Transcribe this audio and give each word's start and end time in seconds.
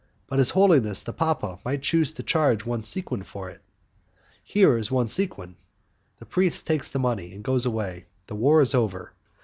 "But 0.25 0.39
his 0.39 0.49
holiness, 0.49 1.03
the 1.03 1.13
papa, 1.13 1.59
might 1.63 1.83
choose 1.83 2.11
to 2.13 2.23
charge 2.23 2.65
one 2.65 2.81
sequin 2.81 3.21
for 3.21 3.51
it." 3.51 3.61
"Here 4.43 4.75
is 4.75 4.89
one 4.89 5.07
sequin." 5.07 5.57
The 6.17 6.25
priest 6.25 6.65
takes 6.65 6.89
the 6.89 6.97
money 6.97 7.35
and 7.35 7.43
goes 7.43 7.67
away: 7.67 8.05
war 8.27 8.61
is 8.61 8.73
over. 8.73 9.13